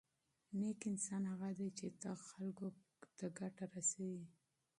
نېک 0.59 0.79
انسان 0.91 1.23
هغه 1.31 1.49
دی 1.59 1.69
چې 1.77 1.85
خلکو 2.29 2.67
ته 3.17 3.25
ګټه 3.39 3.65
رسوي. 3.75 4.23